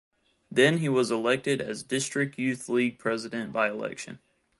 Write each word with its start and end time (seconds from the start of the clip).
Then 0.49 0.79
he 0.79 0.89
was 0.89 1.11
elected 1.11 1.61
as 1.61 1.83
district 1.83 2.39
youth 2.39 2.67
league 2.67 2.97
president 2.97 3.53
by 3.53 3.69
election. 3.69 4.17